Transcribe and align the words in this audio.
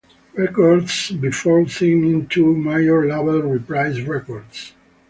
Records 0.33 1.11
before 1.11 1.67
signing 1.67 2.25
to 2.29 2.55
major 2.55 3.05
label 3.07 3.43
Reprise 3.43 4.01
Records. 4.01 4.73